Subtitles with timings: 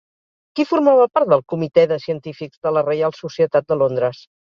[0.59, 4.23] Qui formava part del comitè de científics de la Reial Societat de Londres?